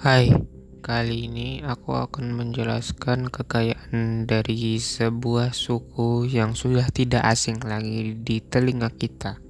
[0.00, 0.32] Hai,
[0.80, 8.40] kali ini aku akan menjelaskan kekayaan dari sebuah suku yang sudah tidak asing lagi di
[8.40, 9.44] telinga kita.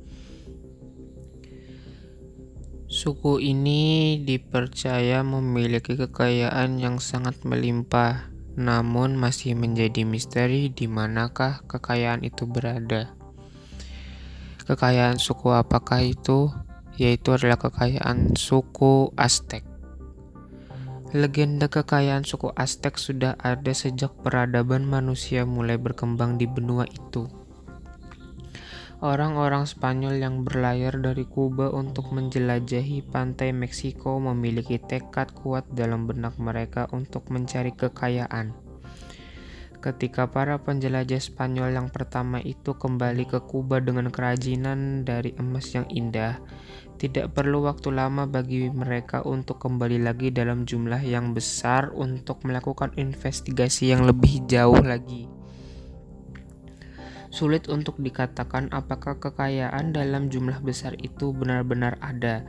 [2.90, 12.26] Suku ini dipercaya memiliki kekayaan yang sangat melimpah, namun masih menjadi misteri di manakah kekayaan
[12.26, 13.14] itu berada.
[14.66, 16.50] Kekayaan suku apakah itu?
[16.98, 19.69] Yaitu adalah kekayaan suku Aztec.
[21.10, 27.26] Legenda kekayaan suku Aztec sudah ada sejak peradaban manusia mulai berkembang di benua itu.
[29.02, 36.38] Orang-orang Spanyol yang berlayar dari Kuba untuk menjelajahi pantai Meksiko memiliki tekad kuat dalam benak
[36.38, 38.69] mereka untuk mencari kekayaan.
[39.80, 45.88] Ketika para penjelajah Spanyol yang pertama itu kembali ke Kuba dengan kerajinan dari emas yang
[45.88, 46.36] indah,
[47.00, 52.92] tidak perlu waktu lama bagi mereka untuk kembali lagi dalam jumlah yang besar untuk melakukan
[53.00, 55.32] investigasi yang lebih jauh lagi.
[57.32, 62.44] Sulit untuk dikatakan apakah kekayaan dalam jumlah besar itu benar-benar ada,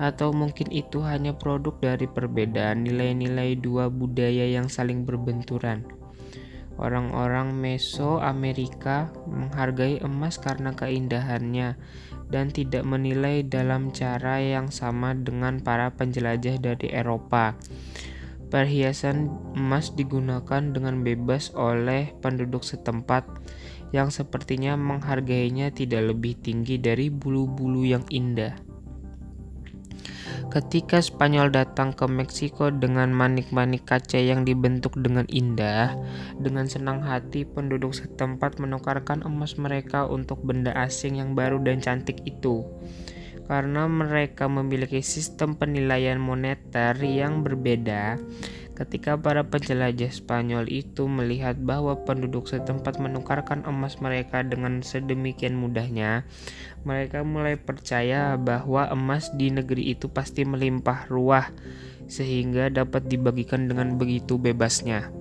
[0.00, 5.99] atau mungkin itu hanya produk dari perbedaan nilai-nilai dua budaya yang saling berbenturan.
[6.80, 11.76] Orang-orang Mesoamerika menghargai emas karena keindahannya
[12.32, 17.52] dan tidak menilai dalam cara yang sama dengan para penjelajah dari Eropa.
[18.48, 23.28] Perhiasan emas digunakan dengan bebas oleh penduduk setempat
[23.92, 28.69] yang sepertinya menghargainya tidak lebih tinggi dari bulu-bulu yang indah.
[30.50, 35.94] Ketika Spanyol datang ke Meksiko dengan manik-manik kaca yang dibentuk dengan indah,
[36.42, 42.18] dengan senang hati penduduk setempat menukarkan emas mereka untuk benda asing yang baru dan cantik
[42.26, 42.66] itu.
[43.50, 48.22] Karena mereka memiliki sistem penilaian moneter yang berbeda,
[48.80, 56.24] Ketika para penjelajah Spanyol itu melihat bahwa penduduk setempat menukarkan emas mereka dengan sedemikian mudahnya,
[56.88, 61.52] mereka mulai percaya bahwa emas di negeri itu pasti melimpah ruah,
[62.08, 65.12] sehingga dapat dibagikan dengan begitu bebasnya.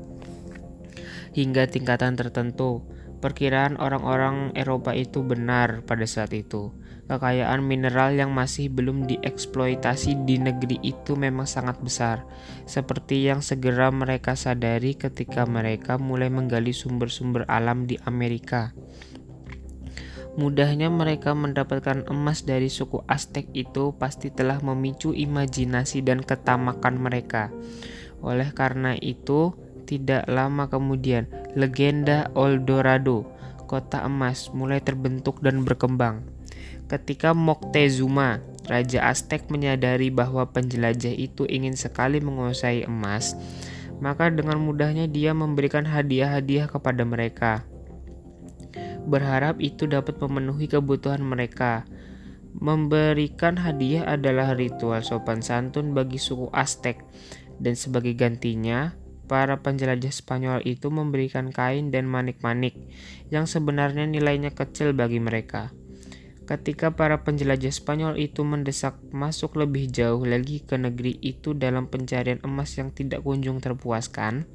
[1.35, 2.88] Hingga tingkatan tertentu,
[3.19, 6.72] perkiraan orang-orang Eropa itu benar pada saat itu
[7.09, 12.22] kekayaan mineral yang masih belum dieksploitasi di negeri itu memang sangat besar,
[12.70, 18.78] seperti yang segera mereka sadari ketika mereka mulai menggali sumber-sumber alam di Amerika.
[20.38, 27.50] Mudahnya mereka mendapatkan emas dari suku Aztec itu pasti telah memicu imajinasi dan ketamakan mereka.
[28.22, 29.58] Oleh karena itu,
[29.90, 31.25] tidak lama kemudian,
[31.58, 33.25] legenda Eldorado,
[33.66, 36.38] kota emas, mulai terbentuk dan berkembang.
[36.89, 43.38] Ketika Moctezuma, Raja Aztec menyadari bahwa penjelajah itu ingin sekali menguasai emas,
[44.01, 47.61] maka dengan mudahnya dia memberikan hadiah-hadiah kepada mereka.
[49.05, 51.85] Berharap itu dapat memenuhi kebutuhan mereka.
[52.57, 57.06] Memberikan hadiah adalah ritual sopan santun bagi suku Aztec,
[57.61, 58.97] dan sebagai gantinya,
[59.29, 62.73] para penjelajah Spanyol itu memberikan kain dan manik-manik
[63.29, 65.69] yang sebenarnya nilainya kecil bagi mereka.
[66.50, 72.42] Ketika para penjelajah Spanyol itu mendesak masuk lebih jauh lagi ke negeri itu dalam pencarian
[72.42, 74.50] emas yang tidak kunjung terpuaskan,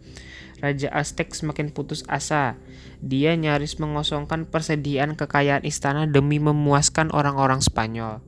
[0.59, 2.59] Raja Aztec semakin putus asa.
[2.99, 8.26] Dia nyaris mengosongkan persediaan kekayaan istana demi memuaskan orang-orang Spanyol.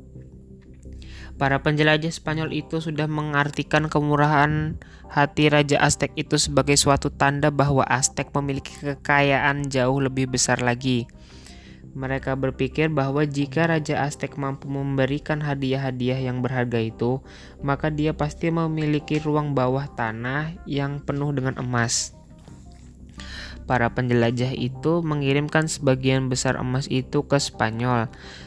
[1.34, 4.78] Para penjelajah Spanyol itu sudah mengartikan kemurahan
[5.10, 11.10] hati Raja Aztec itu sebagai suatu tanda bahwa Aztec memiliki kekayaan jauh lebih besar lagi.
[11.94, 17.22] Mereka berpikir bahwa jika Raja Aztec mampu memberikan hadiah-hadiah yang berharga itu,
[17.62, 22.16] maka dia pasti memiliki ruang bawah tanah yang penuh dengan emas.
[23.66, 28.06] Para penjelajah itu mengirimkan sebagian besar emas itu ke Spanyol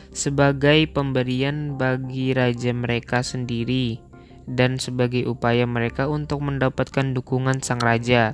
[0.10, 4.02] sebagai pemberian bagi raja mereka sendiri
[4.50, 8.34] dan sebagai upaya mereka untuk mendapatkan dukungan sang raja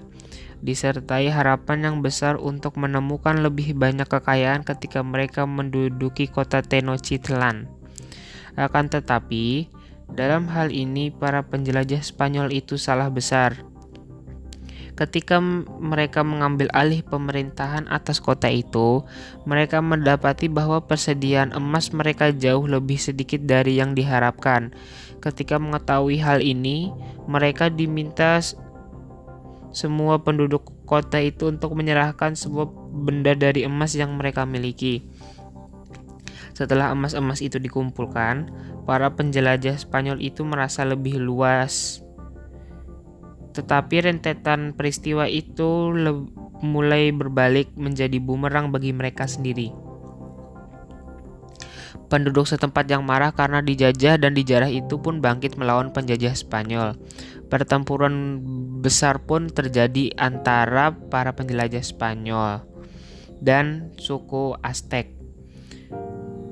[0.66, 7.70] disertai harapan yang besar untuk menemukan lebih banyak kekayaan ketika mereka menduduki kota Tenochtitlan.
[8.58, 9.70] Akan tetapi,
[10.10, 13.62] dalam hal ini para penjelajah Spanyol itu salah besar.
[14.96, 15.44] Ketika
[15.84, 19.04] mereka mengambil alih pemerintahan atas kota itu,
[19.44, 24.72] mereka mendapati bahwa persediaan emas mereka jauh lebih sedikit dari yang diharapkan.
[25.20, 26.96] Ketika mengetahui hal ini,
[27.28, 28.40] mereka diminta
[29.76, 35.04] semua penduduk kota itu untuk menyerahkan sebuah benda dari emas yang mereka miliki.
[36.56, 38.48] Setelah emas-emas itu dikumpulkan,
[38.88, 42.00] para penjelajah Spanyol itu merasa lebih luas
[43.52, 45.92] Tetapi rentetan peristiwa itu
[46.64, 49.85] mulai berbalik menjadi bumerang bagi mereka sendiri.
[52.16, 56.96] Penduduk setempat yang marah karena dijajah dan dijarah itu pun bangkit melawan penjajah Spanyol.
[57.52, 58.40] Pertempuran
[58.80, 62.64] besar pun terjadi antara para penjelajah Spanyol
[63.44, 65.12] dan suku Aztec.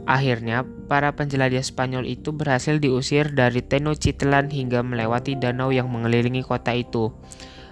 [0.04, 6.76] Akhirnya, para penjelajah Spanyol itu berhasil diusir dari Tenochtitlan hingga melewati danau yang mengelilingi kota
[6.76, 7.16] itu.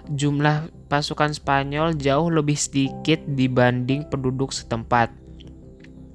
[0.08, 5.21] Jumlah pasukan Spanyol jauh lebih sedikit dibanding penduduk setempat.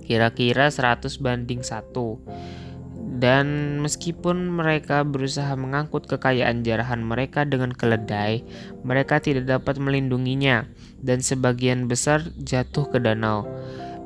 [0.07, 1.91] Kira-kira 100 banding 1.
[3.17, 8.45] Dan meskipun mereka berusaha mengangkut kekayaan jarahan mereka dengan keledai,
[8.87, 10.69] mereka tidak dapat melindunginya
[11.01, 13.43] dan sebagian besar jatuh ke danau.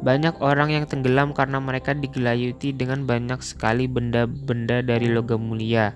[0.01, 5.93] Banyak orang yang tenggelam karena mereka digelayuti dengan banyak sekali benda-benda dari logam mulia.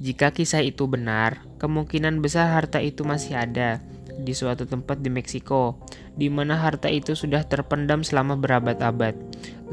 [0.00, 3.84] Jika kisah itu benar, kemungkinan besar harta itu masih ada
[4.16, 5.76] di suatu tempat di Meksiko,
[6.20, 9.16] di mana harta itu sudah terpendam selama berabad-abad.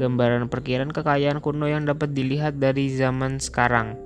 [0.00, 4.00] Gambaran perkiraan kekayaan kuno yang dapat dilihat dari zaman sekarang.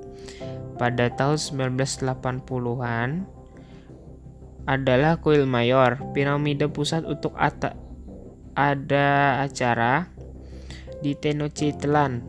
[0.75, 1.39] Pada tahun
[1.71, 3.11] 1980-an
[4.67, 7.79] adalah kuil mayor, piramida pusat untuk atak
[8.59, 10.11] ada acara
[10.99, 12.27] di Tenochtitlan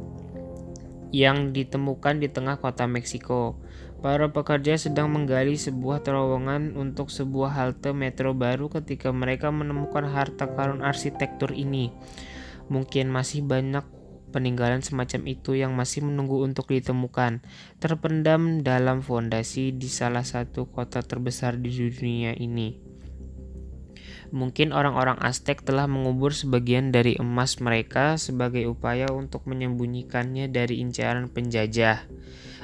[1.14, 3.58] yang ditemukan di tengah kota Meksiko.
[4.04, 10.52] Para pekerja sedang menggali sebuah terowongan untuk sebuah halte metro baru ketika mereka menemukan harta
[10.52, 11.88] karun arsitektur ini.
[12.68, 13.88] Mungkin masih banyak
[14.36, 17.48] peninggalan semacam itu yang masih menunggu untuk ditemukan,
[17.80, 22.76] terpendam dalam fondasi di salah satu kota terbesar di dunia ini.
[24.34, 31.30] Mungkin orang-orang Aztec telah mengubur sebagian dari emas mereka sebagai upaya untuk menyembunyikannya dari incaran
[31.30, 32.04] penjajah,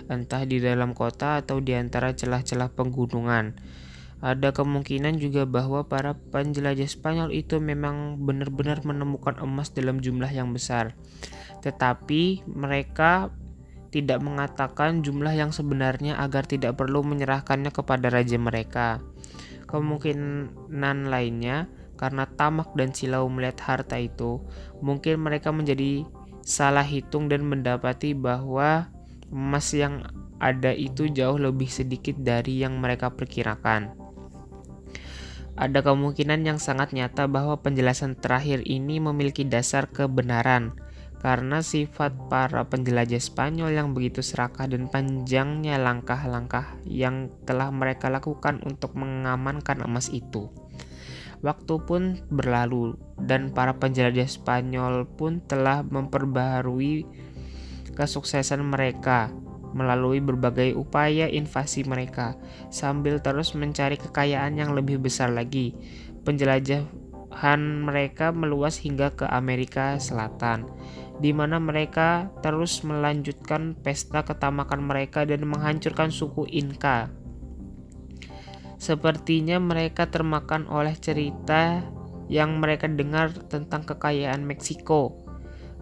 [0.09, 3.55] entah di dalam kota atau di antara celah-celah penggunungan.
[4.19, 10.51] Ada kemungkinan juga bahwa para penjelajah Spanyol itu memang benar-benar menemukan emas dalam jumlah yang
[10.51, 10.91] besar,
[11.63, 13.31] tetapi mereka
[13.95, 18.99] tidak mengatakan jumlah yang sebenarnya agar tidak perlu menyerahkannya kepada raja mereka.
[19.71, 24.43] Kemungkinan lainnya, karena tamak dan silau melihat harta itu,
[24.83, 26.03] mungkin mereka menjadi
[26.43, 28.91] salah hitung dan mendapati bahwa
[29.29, 30.05] emas yang
[30.39, 33.93] ada itu jauh lebih sedikit dari yang mereka perkirakan.
[35.59, 40.71] Ada kemungkinan yang sangat nyata bahwa penjelasan terakhir ini memiliki dasar kebenaran,
[41.19, 48.63] karena sifat para penjelajah Spanyol yang begitu serakah dan panjangnya langkah-langkah yang telah mereka lakukan
[48.63, 50.47] untuk mengamankan emas itu.
[51.43, 57.03] Waktu pun berlalu dan para penjelajah Spanyol pun telah memperbaharui
[57.93, 59.33] kesuksesan mereka
[59.73, 62.33] melalui berbagai upaya invasi mereka
[62.73, 65.77] sambil terus mencari kekayaan yang lebih besar lagi.
[66.25, 70.65] Penjelajahan mereka meluas hingga ke Amerika Selatan
[71.19, 77.11] di mana mereka terus melanjutkan pesta ketamakan mereka dan menghancurkan suku Inka.
[78.79, 81.83] Sepertinya mereka termakan oleh cerita
[82.31, 85.28] yang mereka dengar tentang kekayaan Meksiko.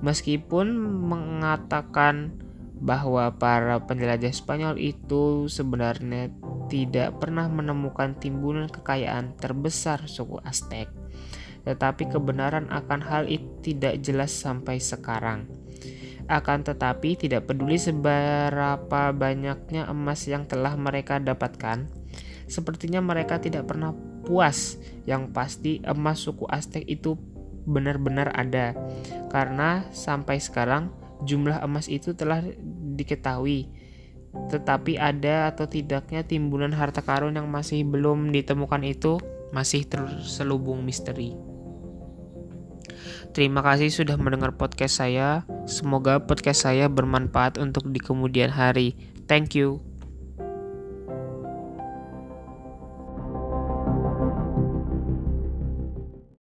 [0.02, 0.78] Meskipun
[1.10, 2.38] mengatakan
[2.78, 6.30] bahwa para penjelajah Spanyol itu sebenarnya
[6.70, 10.86] tidak pernah menemukan timbunan kekayaan terbesar suku Aztec
[11.68, 15.52] tetapi kebenaran akan hal itu tidak jelas sampai sekarang.
[16.32, 21.92] Akan tetapi, tidak peduli seberapa banyaknya emas yang telah mereka dapatkan,
[22.48, 23.92] sepertinya mereka tidak pernah
[24.24, 24.80] puas.
[25.04, 27.20] Yang pasti, emas suku Aztec itu
[27.68, 28.74] benar-benar ada,
[29.28, 30.90] karena sampai sekarang
[31.28, 32.42] jumlah emas itu telah
[32.96, 33.68] diketahui.
[34.48, 39.20] Tetapi ada atau tidaknya timbunan harta karun yang masih belum ditemukan itu
[39.52, 41.36] masih terselubung misteri.
[43.36, 45.46] Terima kasih sudah mendengar podcast saya.
[45.70, 48.98] Semoga podcast saya bermanfaat untuk di kemudian hari.
[49.30, 49.87] Thank you.